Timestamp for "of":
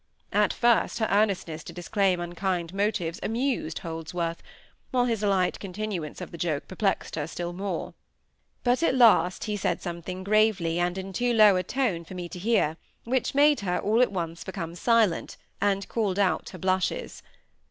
6.21-6.31